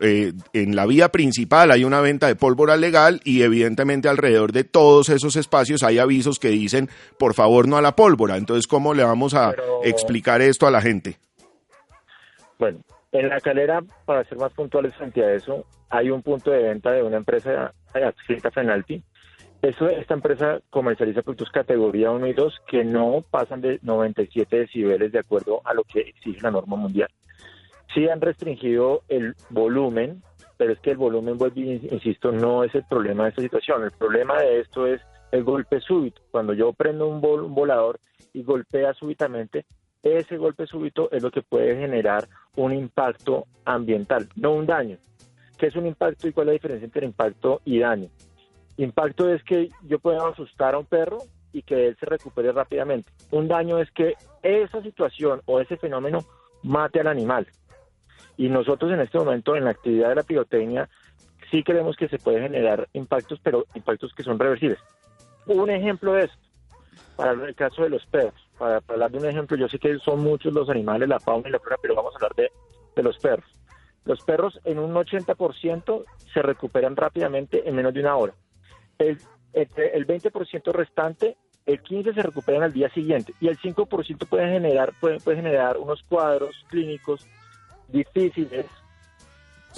[0.00, 4.64] eh, en la vía principal hay una venta de pólvora legal y evidentemente alrededor de
[4.64, 8.36] todos esos espacios hay avisos que dicen, por favor, no a la pólvora.
[8.36, 11.18] Entonces, ¿cómo le vamos a explicar esto a la gente?
[12.58, 12.80] Bueno,
[13.12, 16.90] en La Calera, para ser más puntuales frente a eso, hay un punto de venta
[16.90, 19.02] de una empresa adscrita a Fenalti.
[19.60, 25.12] Eso, esta empresa comercializa productos categoría 1 y 2 que no pasan de 97 decibeles
[25.12, 27.08] de acuerdo a lo que exige la norma mundial.
[27.94, 30.22] Sí han restringido el volumen,
[30.56, 33.84] pero es que el volumen, vuelvo insisto, no es el problema de esta situación.
[33.84, 36.22] El problema de esto es el golpe súbito.
[36.30, 38.00] Cuando yo prendo un, un volador
[38.32, 39.66] y golpea súbitamente,
[40.02, 42.24] ese golpe súbito es lo que puede generar
[42.56, 44.98] un impacto ambiental, no un daño.
[45.58, 48.08] ¿Qué es un impacto y cuál es la diferencia entre impacto y daño?
[48.76, 51.18] Impacto es que yo puedo asustar a un perro
[51.52, 53.10] y que él se recupere rápidamente.
[53.30, 56.20] Un daño es que esa situación o ese fenómeno
[56.62, 57.46] mate al animal.
[58.36, 60.88] Y nosotros en este momento en la actividad de la pirotecnia
[61.50, 64.78] sí creemos que se puede generar impactos, pero impactos que son reversibles.
[65.46, 66.30] Un ejemplo es,
[67.16, 70.20] para el caso de los perros, para, hablar de un ejemplo, yo sé que son
[70.20, 73.46] muchos los animales, la fauna y la flora, pero vamos a hablar de, los perros.
[74.04, 78.34] Los perros en un 80% se recuperan rápidamente en menos de una hora.
[78.98, 79.18] El,
[79.52, 84.92] el 20% restante, el 15% se recuperan al día siguiente y el 5% puede generar,
[85.00, 87.26] puede, puede generar unos cuadros clínicos
[87.88, 88.66] difíciles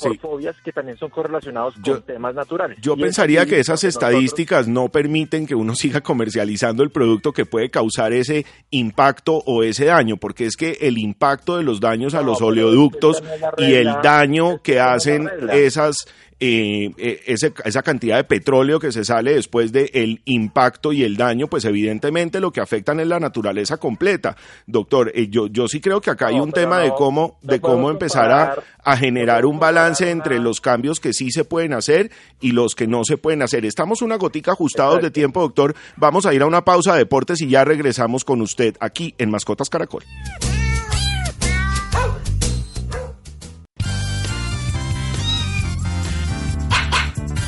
[0.00, 2.78] por fobias que también son correlacionados con temas naturales.
[2.80, 7.70] Yo pensaría que esas estadísticas no permiten que uno siga comercializando el producto que puede
[7.70, 12.22] causar ese impacto o ese daño, porque es que el impacto de los daños a
[12.22, 13.22] los oleoductos
[13.58, 16.06] y el daño que hacen esas
[16.40, 17.20] eh, eh
[17.64, 21.64] esa cantidad de petróleo que se sale después del el impacto y el daño, pues
[21.64, 24.36] evidentemente lo que afectan es la naturaleza completa.
[24.66, 27.90] Doctor, eh, yo, yo sí creo que acá hay un tema de cómo, de cómo
[27.90, 32.52] empezar a, a generar un balance entre los cambios que sí se pueden hacer y
[32.52, 33.64] los que no se pueden hacer.
[33.64, 35.74] Estamos una gotica ajustados de tiempo, doctor.
[35.96, 39.30] Vamos a ir a una pausa de deportes y ya regresamos con usted aquí en
[39.30, 40.04] Mascotas Caracol.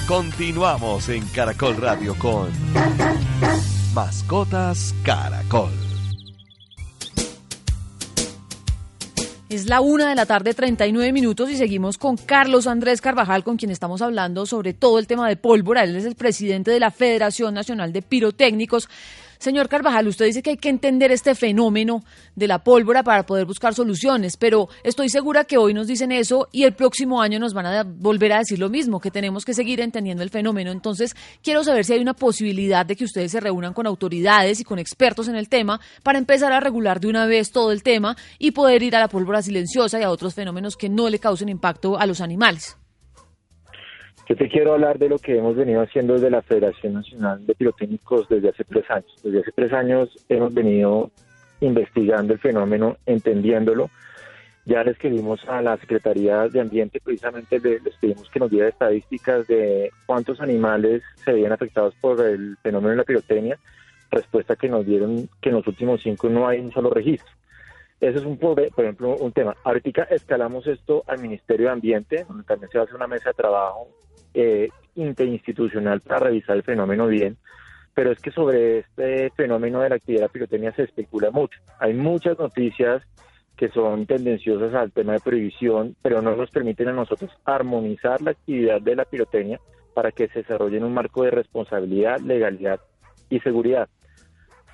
[0.06, 2.48] Continuamos en Caracol Radio con
[3.92, 5.72] Mascotas Caracol.
[9.48, 13.56] Es la una de la tarde, 39 minutos, y seguimos con Carlos Andrés Carvajal, con
[13.56, 15.82] quien estamos hablando sobre todo el tema de pólvora.
[15.82, 18.88] Él es el presidente de la Federación Nacional de Pirotécnicos.
[19.38, 22.02] Señor Carvajal, usted dice que hay que entender este fenómeno
[22.34, 26.48] de la pólvora para poder buscar soluciones, pero estoy segura que hoy nos dicen eso
[26.52, 29.54] y el próximo año nos van a volver a decir lo mismo, que tenemos que
[29.54, 30.70] seguir entendiendo el fenómeno.
[30.70, 34.64] Entonces, quiero saber si hay una posibilidad de que ustedes se reúnan con autoridades y
[34.64, 38.16] con expertos en el tema para empezar a regular de una vez todo el tema
[38.38, 41.48] y poder ir a la pólvora silenciosa y a otros fenómenos que no le causen
[41.48, 42.76] impacto a los animales.
[44.28, 47.54] Yo te quiero hablar de lo que hemos venido haciendo desde la Federación Nacional de
[47.54, 49.14] Pirotécnicos desde hace tres años.
[49.22, 51.12] Desde hace tres años hemos venido
[51.60, 53.88] investigando el fenómeno, entendiéndolo.
[54.64, 59.46] Ya le escribimos a la Secretaría de Ambiente, precisamente les pedimos que nos diera estadísticas
[59.46, 63.60] de cuántos animales se veían afectados por el fenómeno de la pirotecnia.
[64.10, 67.30] Respuesta que nos dieron que en los últimos cinco no hay un solo registro.
[68.00, 69.54] Ese es un, por ejemplo, un tema.
[69.62, 73.30] Ahorita escalamos esto al Ministerio de Ambiente, donde también se va a hacer una mesa
[73.30, 73.88] de trabajo
[74.36, 77.38] eh, interinstitucional para revisar el fenómeno bien,
[77.94, 81.58] pero es que sobre este fenómeno de la actividad pirotecnia se especula mucho.
[81.78, 83.02] Hay muchas noticias
[83.56, 88.32] que son tendenciosas al tema de prohibición, pero no nos permiten a nosotros armonizar la
[88.32, 89.58] actividad de la pirotecnia
[89.94, 92.80] para que se desarrolle en un marco de responsabilidad, legalidad
[93.30, 93.88] y seguridad.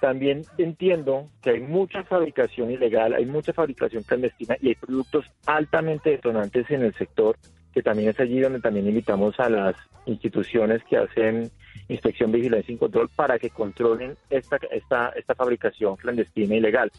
[0.01, 6.11] También entiendo que hay mucha fabricación ilegal, hay mucha fabricación clandestina y hay productos altamente
[6.11, 7.37] detonantes en el sector,
[7.73, 9.75] que también es allí donde también invitamos a las
[10.07, 11.51] instituciones que hacen
[11.89, 16.91] inspección, vigilancia y control para que controlen esta, esta, esta fabricación clandestina ilegal.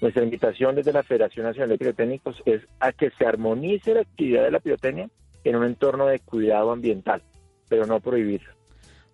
[0.00, 4.44] Nuestra invitación desde la Federación Nacional de Pirotécnicos es a que se armonice la actividad
[4.44, 5.08] de la pirotecnia
[5.44, 7.22] en un entorno de cuidado ambiental,
[7.68, 8.42] pero no prohibir.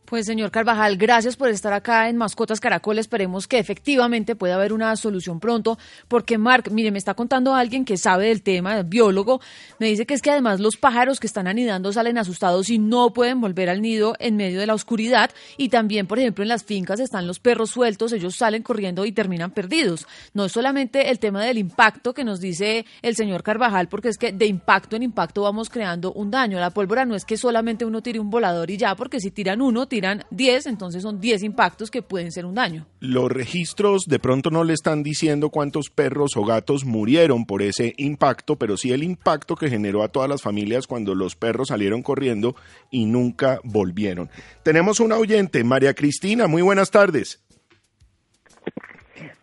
[0.09, 2.99] Pues señor Carvajal, gracias por estar acá en Mascotas Caracol.
[2.99, 5.77] Esperemos que efectivamente pueda haber una solución pronto,
[6.09, 9.43] porque Mark, mire, me está contando alguien que sabe del tema, biólogo,
[9.79, 13.13] me dice que es que además los pájaros que están anidando salen asustados y no
[13.13, 15.31] pueden volver al nido en medio de la oscuridad.
[15.59, 19.13] Y también, por ejemplo, en las fincas están los perros sueltos, ellos salen corriendo y
[19.13, 20.07] terminan perdidos.
[20.33, 24.17] No es solamente el tema del impacto que nos dice el señor Carvajal, porque es
[24.17, 26.59] que de impacto en impacto vamos creando un daño.
[26.59, 29.61] La pólvora no es que solamente uno tire un volador y ya, porque si tiran
[29.61, 29.98] uno, tiran
[30.31, 32.87] 10, entonces son 10 impactos que pueden ser un daño.
[33.01, 37.95] Los registros de pronto no le están diciendo cuántos perros o gatos murieron por ese
[37.97, 42.03] impacto, pero sí el impacto que generó a todas las familias cuando los perros salieron
[42.03, 42.55] corriendo
[42.91, 44.31] y nunca volvieron.
[44.63, 47.43] Tenemos una oyente, María Cristina, muy buenas tardes.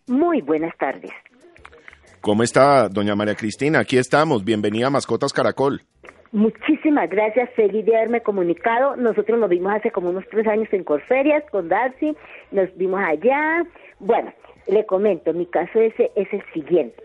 [0.07, 1.11] Muy buenas tardes.
[2.21, 3.79] ¿Cómo está, doña María Cristina?
[3.79, 4.43] Aquí estamos.
[4.43, 5.83] Bienvenida a Mascotas Caracol.
[6.35, 8.97] Muchísimas gracias, feliz de haberme comunicado.
[8.97, 12.13] Nosotros nos vimos hace como unos tres años en Corferias con Darcy,
[12.51, 13.65] nos vimos allá.
[13.99, 14.33] Bueno,
[14.67, 17.01] le comento, mi caso es, es el siguiente.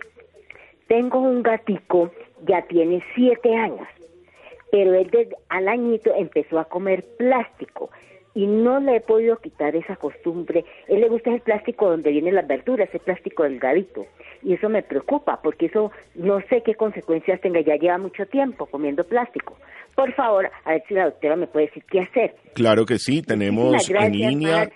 [0.88, 2.11] Tengo un gatico,
[2.45, 3.87] ya tiene siete años,
[4.73, 7.88] pero él desde al añito empezó a comer plástico
[8.35, 10.64] y no le he podido quitar esa costumbre.
[10.88, 14.07] él le gusta el plástico donde vienen las verduras, ese plástico delgadito.
[14.43, 17.61] Y eso me preocupa, porque eso no sé qué consecuencias tenga.
[17.61, 19.57] Ya lleva mucho tiempo comiendo plástico.
[19.95, 22.35] Por favor, a ver si la doctora me puede decir qué hacer.
[22.55, 24.71] Claro que sí, tenemos en línea.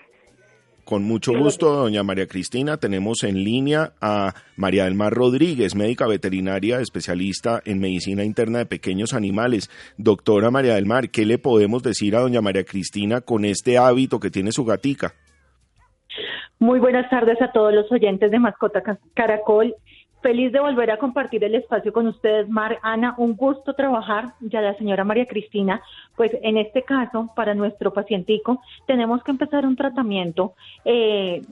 [0.85, 2.77] Con mucho gusto, doña María Cristina.
[2.77, 8.67] Tenemos en línea a María del Mar Rodríguez, médica veterinaria, especialista en medicina interna de
[8.67, 9.71] pequeños animales.
[9.97, 14.19] Doctora María del Mar, ¿qué le podemos decir a doña María Cristina con este hábito
[14.19, 15.15] que tiene su gatica?
[16.59, 18.83] Muy buenas tardes a todos los oyentes de Mascota
[19.15, 19.73] Caracol
[20.25, 24.59] Feliz de volver a compartir el espacio con ustedes, Mar, Ana, un gusto trabajar, ya
[24.59, 25.83] la señora María Cristina,
[26.15, 31.43] pues en este caso, para nuestro pacientico, tenemos que empezar un tratamiento eh,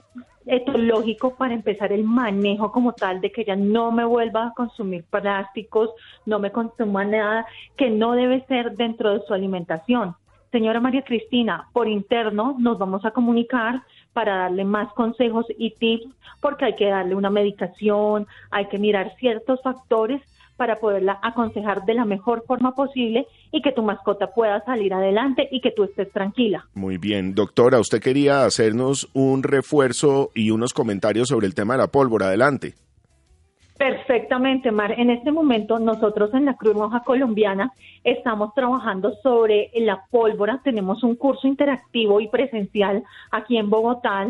[0.44, 5.04] etológico para empezar el manejo como tal de que ella no me vuelva a consumir
[5.04, 5.90] plásticos,
[6.26, 10.16] no me consuma nada que no debe ser dentro de su alimentación.
[10.50, 13.82] Señora María Cristina, por interno nos vamos a comunicar
[14.14, 16.06] para darle más consejos y tips,
[16.40, 20.22] porque hay que darle una medicación, hay que mirar ciertos factores
[20.56, 25.48] para poderla aconsejar de la mejor forma posible y que tu mascota pueda salir adelante
[25.50, 26.64] y que tú estés tranquila.
[26.74, 31.78] Muy bien, doctora, usted quería hacernos un refuerzo y unos comentarios sobre el tema de
[31.78, 32.26] la pólvora.
[32.26, 32.74] Adelante.
[33.76, 34.92] Perfectamente, Mar.
[34.98, 37.72] En este momento nosotros en la Cruz Roja Colombiana
[38.04, 40.60] estamos trabajando sobre la pólvora.
[40.62, 44.28] Tenemos un curso interactivo y presencial aquí en Bogotá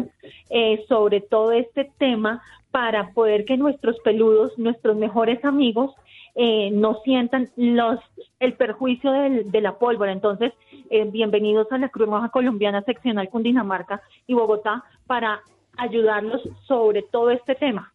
[0.49, 5.95] eh, sobre todo este tema para poder que nuestros peludos, nuestros mejores amigos,
[6.37, 8.01] eh, no sientan los
[8.41, 10.13] el perjuicio de la pólvora.
[10.13, 10.55] Entonces,
[10.89, 15.43] eh, bienvenidos a la Cruz Roja Colombiana seccional Cundinamarca y Bogotá para
[15.77, 17.93] ayudarlos sobre todo este tema.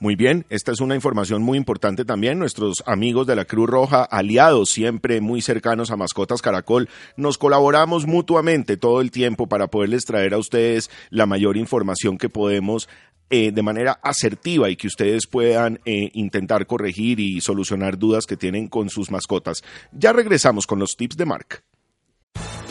[0.00, 2.38] Muy bien, esta es una información muy importante también.
[2.38, 8.06] Nuestros amigos de la Cruz Roja, aliados siempre muy cercanos a Mascotas Caracol, nos colaboramos
[8.06, 12.88] mutuamente todo el tiempo para poderles traer a ustedes la mayor información que podemos
[13.30, 18.36] eh, de manera asertiva y que ustedes puedan eh, intentar corregir y solucionar dudas que
[18.36, 19.64] tienen con sus mascotas.
[19.90, 21.64] Ya regresamos con los tips de Mark.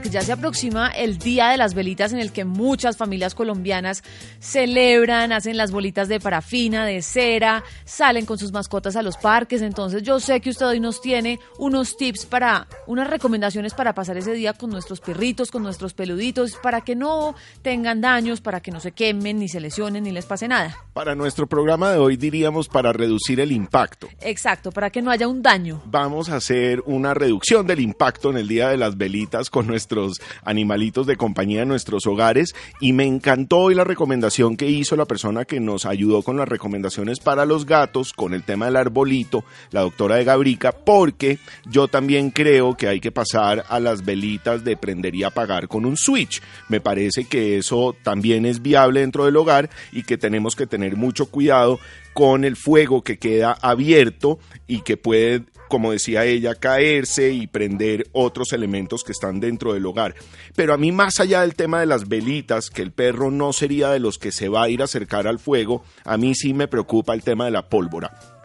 [0.00, 4.02] Ya se aproxima el Día de las Velitas en el que muchas familias colombianas
[4.38, 9.60] celebran, hacen las bolitas de parafina, de cera, salen con sus mascotas a los parques.
[9.62, 14.16] Entonces yo sé que usted hoy nos tiene unos tips para, unas recomendaciones para pasar
[14.16, 18.70] ese día con nuestros perritos, con nuestros peluditos, para que no tengan daños, para que
[18.70, 20.76] no se quemen, ni se lesionen, ni les pase nada.
[20.92, 24.08] Para nuestro programa de hoy diríamos para reducir el impacto.
[24.20, 25.82] Exacto, para que no haya un daño.
[25.84, 29.81] Vamos a hacer una reducción del impacto en el Día de las Velitas con nuestro
[29.82, 34.94] nuestros animalitos de compañía en nuestros hogares y me encantó hoy la recomendación que hizo
[34.94, 38.76] la persona que nos ayudó con las recomendaciones para los gatos con el tema del
[38.76, 44.04] arbolito, la doctora de Gabrica, porque yo también creo que hay que pasar a las
[44.04, 46.40] velitas de prender y apagar con un switch.
[46.68, 50.96] Me parece que eso también es viable dentro del hogar y que tenemos que tener
[50.96, 51.80] mucho cuidado
[52.12, 58.06] con el fuego que queda abierto y que puede como decía ella, caerse y prender
[58.12, 60.14] otros elementos que están dentro del hogar.
[60.54, 63.88] Pero a mí más allá del tema de las velitas, que el perro no sería
[63.88, 66.68] de los que se va a ir a acercar al fuego, a mí sí me
[66.68, 68.41] preocupa el tema de la pólvora.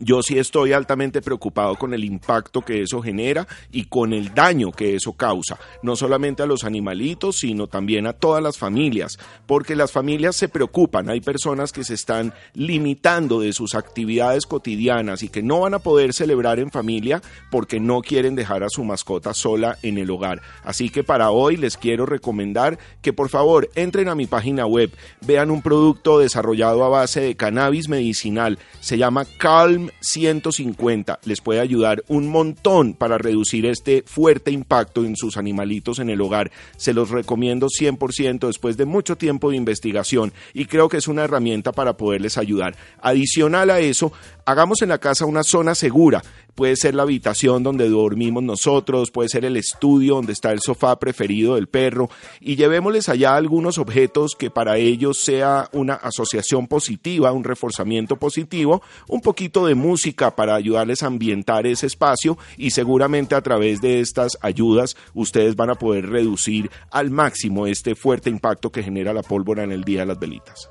[0.00, 4.72] Yo sí estoy altamente preocupado con el impacto que eso genera y con el daño
[4.72, 9.76] que eso causa, no solamente a los animalitos, sino también a todas las familias, porque
[9.76, 15.28] las familias se preocupan, hay personas que se están limitando de sus actividades cotidianas y
[15.28, 19.32] que no van a poder celebrar en familia porque no quieren dejar a su mascota
[19.32, 20.42] sola en el hogar.
[20.64, 24.90] Así que para hoy les quiero recomendar que por favor entren a mi página web,
[25.20, 31.60] vean un producto desarrollado a base de cannabis medicinal, se llama Calm 150 les puede
[31.60, 36.50] ayudar un montón para reducir este fuerte impacto en sus animalitos en el hogar.
[36.76, 41.24] Se los recomiendo 100% después de mucho tiempo de investigación y creo que es una
[41.24, 42.76] herramienta para poderles ayudar.
[43.00, 44.12] Adicional a eso,
[44.46, 46.22] hagamos en la casa una zona segura
[46.54, 50.98] puede ser la habitación donde dormimos nosotros, puede ser el estudio donde está el sofá
[50.98, 57.32] preferido del perro y llevémosles allá algunos objetos que para ellos sea una asociación positiva,
[57.32, 63.34] un reforzamiento positivo, un poquito de música para ayudarles a ambientar ese espacio y seguramente
[63.34, 68.70] a través de estas ayudas ustedes van a poder reducir al máximo este fuerte impacto
[68.70, 70.70] que genera la pólvora en el día de las velitas.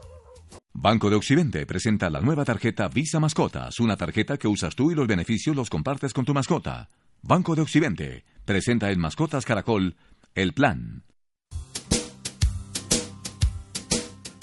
[0.76, 4.96] Banco de Occidente presenta la nueva tarjeta Visa Mascotas, una tarjeta que usas tú y
[4.96, 6.90] los beneficios los compartes con tu mascota.
[7.22, 9.96] Banco de Occidente presenta en Mascotas Caracol
[10.34, 11.04] el plan.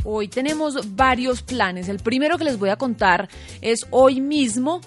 [0.04, 1.88] Hoy tenemos varios planes.
[1.88, 3.28] El primero que les voy a contar
[3.60, 4.80] es hoy mismo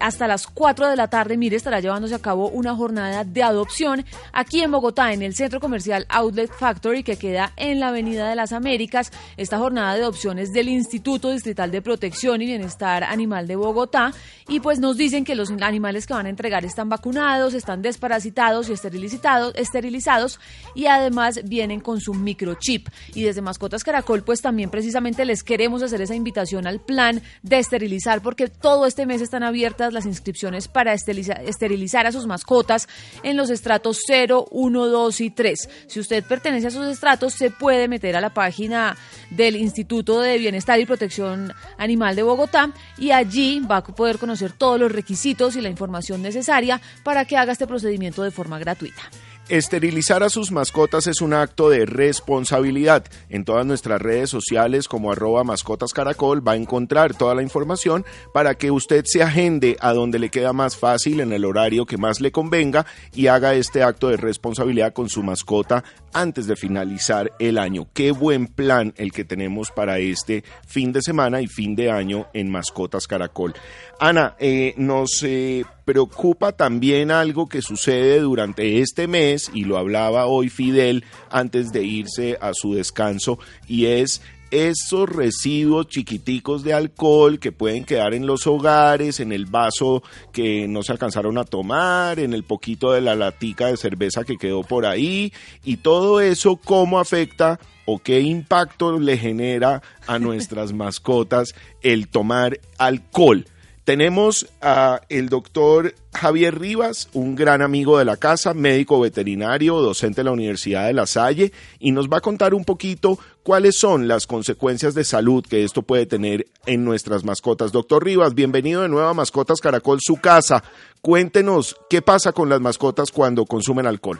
[0.00, 4.04] hasta las 4 de la tarde, mire, estará llevándose a cabo una jornada de adopción
[4.32, 8.34] aquí en Bogotá, en el centro comercial Outlet Factory, que queda en la Avenida de
[8.34, 9.12] las Américas.
[9.36, 14.12] Esta jornada de adopción es del Instituto Distrital de Protección y Bienestar Animal de Bogotá.
[14.48, 18.68] Y pues nos dicen que los animales que van a entregar están vacunados, están desparasitados
[18.68, 20.40] y esterilizados, esterilizados
[20.74, 22.88] y además vienen con su microchip.
[23.14, 27.58] Y desde Mascotas Caracol, pues también precisamente les queremos hacer esa invitación al plan de
[27.58, 32.88] esterilizar, porque todo este mes están abiertas las inscripciones para esterilizar a sus mascotas
[33.22, 35.68] en los estratos 0, 1, 2 y 3.
[35.86, 38.96] Si usted pertenece a esos estratos, se puede meter a la página
[39.30, 44.52] del Instituto de Bienestar y Protección Animal de Bogotá y allí va a poder conocer
[44.52, 49.02] todos los requisitos y la información necesaria para que haga este procedimiento de forma gratuita.
[49.50, 53.04] Esterilizar a sus mascotas es un acto de responsabilidad.
[53.28, 58.54] En todas nuestras redes sociales como arroba mascotascaracol va a encontrar toda la información para
[58.54, 62.22] que usted se agende a donde le queda más fácil en el horario que más
[62.22, 65.84] le convenga y haga este acto de responsabilidad con su mascota
[66.14, 67.86] antes de finalizar el año.
[67.92, 72.28] Qué buen plan el que tenemos para este fin de semana y fin de año
[72.32, 73.52] en Mascotas Caracol.
[74.00, 75.22] Ana, eh, nos...
[75.22, 81.72] Eh, preocupa también algo que sucede durante este mes, y lo hablaba hoy Fidel antes
[81.72, 88.14] de irse a su descanso, y es esos residuos chiquiticos de alcohol que pueden quedar
[88.14, 92.92] en los hogares, en el vaso que no se alcanzaron a tomar, en el poquito
[92.92, 95.32] de la latica de cerveza que quedó por ahí,
[95.64, 102.60] y todo eso cómo afecta o qué impacto le genera a nuestras mascotas el tomar
[102.78, 103.46] alcohol.
[103.84, 110.22] Tenemos a el doctor Javier Rivas, un gran amigo de la casa, médico veterinario, docente
[110.22, 114.08] de la Universidad de La Salle, y nos va a contar un poquito cuáles son
[114.08, 117.72] las consecuencias de salud que esto puede tener en nuestras mascotas.
[117.72, 120.64] Doctor Rivas, bienvenido de nuevo a Mascotas Caracol, su casa.
[121.02, 124.18] Cuéntenos qué pasa con las mascotas cuando consumen alcohol.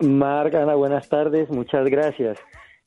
[0.00, 2.38] Margana, buenas tardes, muchas gracias.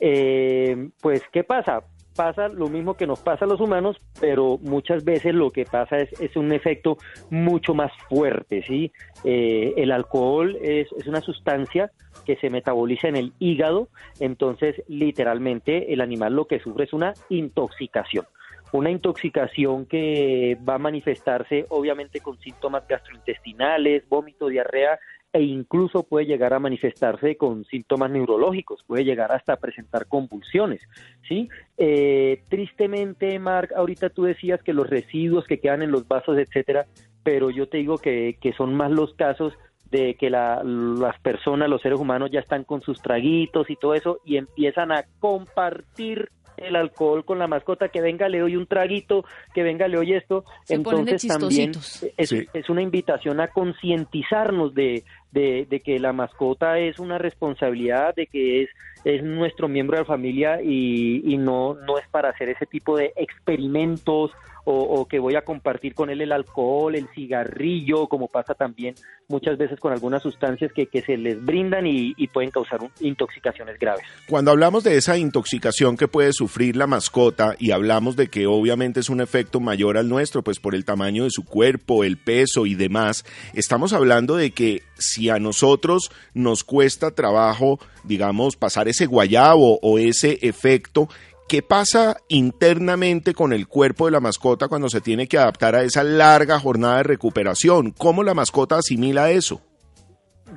[0.01, 1.83] Eh, pues, ¿qué pasa?
[2.17, 5.97] Pasa lo mismo que nos pasa a los humanos, pero muchas veces lo que pasa
[5.97, 6.97] es, es un efecto
[7.29, 8.91] mucho más fuerte, ¿sí?
[9.23, 11.91] Eh, el alcohol es, es una sustancia
[12.25, 13.89] que se metaboliza en el hígado,
[14.19, 18.25] entonces literalmente el animal lo que sufre es una intoxicación
[18.73, 24.99] una intoxicación que va a manifestarse obviamente con síntomas gastrointestinales, vómito, diarrea
[25.33, 30.81] e incluso puede llegar a manifestarse con síntomas neurológicos, puede llegar hasta a presentar convulsiones,
[31.27, 31.49] ¿sí?
[31.77, 36.87] Eh, tristemente, Mark, ahorita tú decías que los residuos que quedan en los vasos, etcétera,
[37.23, 39.53] pero yo te digo que, que son más los casos
[39.91, 43.93] de que la, las personas, los seres humanos ya están con sus traguitos y todo
[43.93, 48.65] eso y empiezan a compartir el alcohol con la mascota, que venga, le doy un
[48.65, 49.23] traguito,
[49.53, 50.43] que venga, le doy esto.
[50.67, 51.71] Entonces también
[52.17, 58.27] es, es, una invitación a concientizarnos de, de, que la mascota es una responsabilidad, de
[58.27, 58.69] que es,
[59.03, 62.97] es nuestro miembro de la familia y, y no, no es para hacer ese tipo
[62.97, 64.31] de experimentos
[64.69, 68.95] o, que voy a compartir con él el alcohol, el cigarrillo, como pasa también
[69.29, 74.03] muchas veces con algunas sustancias que, que se les brindan y, pueden causar intoxicaciones graves.
[74.27, 78.99] Cuando hablamos de esa intoxicación que puede sufrir la mascota y hablamos de que obviamente
[78.99, 82.65] es un efecto mayor al nuestro, pues por el tamaño de su cuerpo, el peso
[82.65, 83.23] y demás,
[83.53, 84.83] estamos hablando de que
[85.29, 91.09] a nosotros nos cuesta trabajo, digamos, pasar ese guayabo o ese efecto,
[91.47, 95.83] ¿Qué pasa internamente con el cuerpo de la mascota cuando se tiene que adaptar a
[95.83, 97.91] esa larga jornada de recuperación?
[97.97, 99.61] ¿Cómo la mascota asimila eso?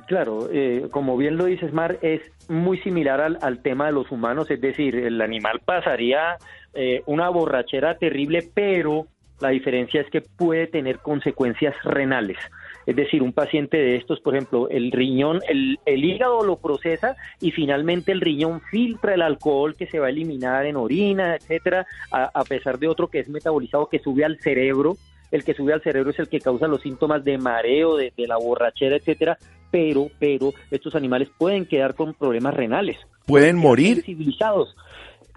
[0.07, 4.51] Claro, eh, como bien lo dices, Mar, es muy similar al, tema de los humanos,
[4.51, 6.35] es decir, el animal pasaría
[6.73, 9.05] eh, una borrachera terrible, pero
[9.39, 12.37] la diferencia es que puede tener consecuencias renales.
[12.85, 17.51] Es decir, un paciente de estos, por ejemplo, el riñón, el, hígado lo procesa y
[17.51, 22.43] finalmente el riñón filtra el alcohol que se va a eliminar en orina, etcétera, a,
[22.43, 24.97] pesar de otro que es metabolizado que sube al cerebro.
[25.31, 28.37] El que sube al cerebro es el que causa los síntomas de mareo, de, la
[28.37, 29.37] borrachera, etcétera.
[29.69, 32.97] Pero, pero estos animales pueden quedar con problemas renales.
[33.25, 34.01] ¿Pueden morir?
[34.03, 34.75] Civilizados.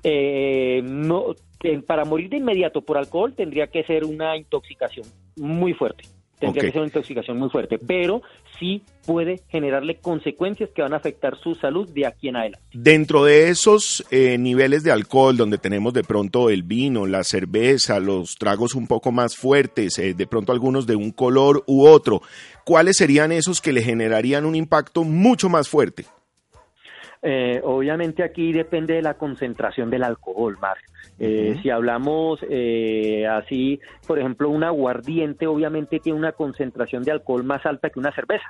[0.02, 1.36] Eh, no,
[1.86, 6.04] para morir de inmediato por alcohol tendría que ser una intoxicación muy fuerte.
[6.38, 8.22] Tendría que ser una intoxicación muy fuerte, pero
[8.58, 12.66] sí puede generarle consecuencias que van a afectar su salud de aquí en adelante.
[12.72, 18.00] Dentro de esos eh, niveles de alcohol, donde tenemos de pronto el vino, la cerveza,
[18.00, 22.22] los tragos un poco más fuertes, eh, de pronto algunos de un color u otro,
[22.64, 26.04] ¿cuáles serían esos que le generarían un impacto mucho más fuerte?
[27.26, 30.58] Eh, obviamente aquí depende de la concentración del alcohol.
[31.18, 37.42] Eh, si hablamos eh, así, por ejemplo, un aguardiente obviamente tiene una concentración de alcohol
[37.42, 38.44] más alta que una cerveza.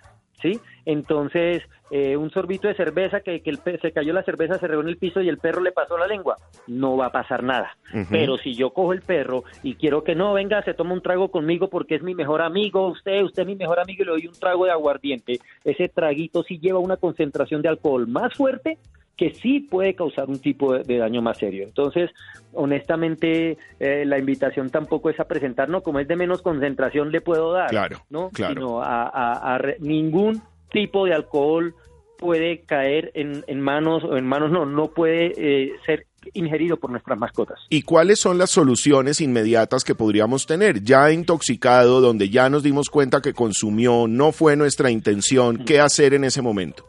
[0.44, 0.60] ¿Sí?
[0.84, 4.82] Entonces, eh, un sorbito de cerveza, que, que el, se cayó la cerveza, se regó
[4.82, 6.36] en el piso y el perro le pasó la lengua,
[6.66, 7.76] no va a pasar nada.
[8.10, 11.30] Pero si yo cojo el perro y quiero que no venga, se toma un trago
[11.30, 14.26] conmigo porque es mi mejor amigo, usted, usted es mi mejor amigo y le doy
[14.26, 18.78] un trago de aguardiente, ese traguito sí lleva una concentración de alcohol más fuerte
[19.16, 21.64] que sí puede causar un tipo de, daño más serio.
[21.64, 22.10] Entonces,
[22.52, 27.52] honestamente, eh, la invitación tampoco es a presentarnos como es de menos concentración le puedo
[27.52, 28.30] dar, claro, ¿no?
[28.30, 28.54] Claro.
[28.54, 31.74] Sino a, ningún tipo de alcohol
[32.18, 37.18] puede caer en, manos, o en manos no, no puede eh, ser ingerido por nuestras
[37.18, 37.58] mascotas.
[37.68, 40.82] ¿Y cuáles son las soluciones inmediatas que podríamos tener?
[40.82, 46.14] Ya intoxicado, donde ya nos dimos cuenta que consumió, no fue nuestra intención, ¿qué hacer
[46.14, 46.84] en ese momento?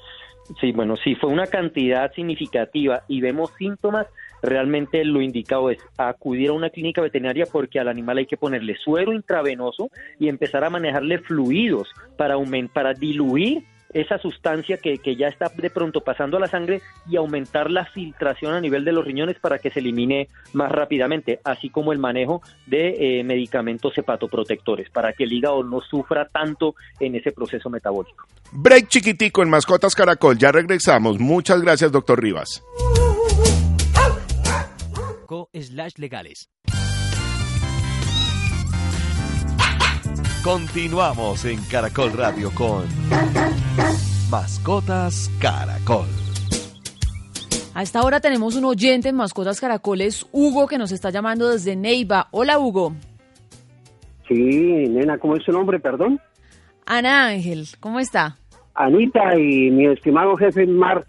[0.61, 4.05] Sí, bueno, si fue una cantidad significativa y vemos síntomas,
[4.43, 8.75] realmente lo indicado es acudir a una clínica veterinaria porque al animal hay que ponerle
[8.75, 9.89] suero intravenoso
[10.19, 12.35] y empezar a manejarle fluidos para,
[12.71, 13.63] para diluir
[13.95, 17.85] esa sustancia que, que, ya está de pronto pasando a la sangre y aumentar la
[17.85, 21.99] filtración a nivel de los riñones para que se elimine más rápidamente, así como el
[21.99, 27.69] manejo de eh, medicamentos hepatoprotectores para que el hígado no sufra tanto en ese proceso
[27.69, 28.27] metabólico.
[28.51, 31.17] Break chiquitico en Mascotas Caracol, ya regresamos.
[31.17, 32.61] Muchas gracias, doctor Rivas.
[35.97, 36.49] legales.
[40.45, 42.85] Continuamos en Caracol Radio con
[44.29, 46.05] Mascotas Caracol.
[47.73, 51.75] A esta hora tenemos un oyente en Mascotas Caracoles, Hugo, que nos está llamando desde
[51.75, 52.27] Neiva.
[52.29, 52.93] Hola, Hugo.
[54.27, 56.21] Sí, nena, ¿cómo es su nombre, perdón?
[56.85, 58.37] Ana Ángel, ¿cómo está?
[58.75, 61.07] Anita y mi estimado jefe Mark.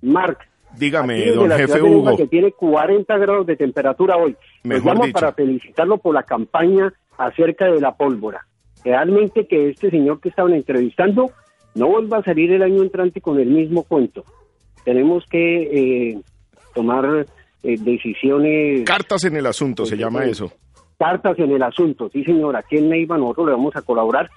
[0.00, 0.38] Mark.
[0.76, 2.16] Dígame, don jefe Hugo.
[2.16, 4.36] Que tiene 40 grados de temperatura hoy.
[4.62, 8.46] Mejor llamo para felicitarlo por la campaña acerca de la pólvora
[8.84, 11.30] realmente que este señor que estaban entrevistando
[11.74, 14.24] no vuelva a salir el año entrante con el mismo cuento.
[14.84, 16.20] Tenemos que eh,
[16.74, 17.26] tomar
[17.62, 18.84] eh, decisiones...
[18.84, 20.52] Cartas en el asunto, se llama eso.
[20.98, 24.28] Cartas en el asunto, sí señor, aquí en Neiva nosotros le vamos a colaborar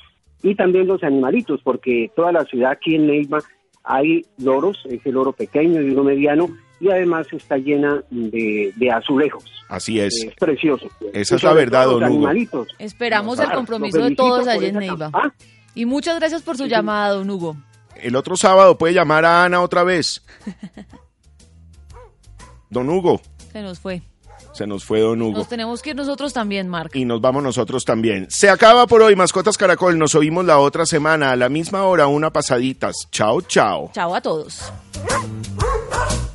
[0.41, 3.39] y también los animalitos, porque toda la ciudad aquí en Neiva
[3.83, 6.47] hay loros, es el loro pequeño y uno mediano,
[6.83, 9.45] y además está llena de, azulejos.
[9.69, 10.25] Así es.
[10.25, 10.87] Es precioso.
[11.13, 12.65] Esa es la verdad, don Hugo.
[12.77, 15.11] Esperamos el compromiso de todos allí en Neiva.
[15.75, 17.55] Y muchas gracias por su llamada, don Hugo.
[17.95, 20.25] El otro sábado puede llamar a Ana otra vez.
[22.69, 23.21] don Hugo.
[23.53, 24.01] Se nos fue.
[24.53, 25.39] Se nos fue Don Hugo.
[25.39, 26.91] Nos tenemos que ir nosotros también, Mark.
[26.93, 28.27] Y nos vamos nosotros también.
[28.29, 29.97] Se acaba por hoy, Mascotas Caracol.
[29.97, 33.07] Nos oímos la otra semana a la misma hora, una pasaditas.
[33.09, 33.89] Chao, chao.
[33.93, 34.71] Chao a todos.